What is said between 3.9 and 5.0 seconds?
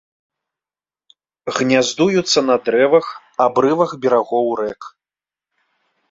берагоў рэк.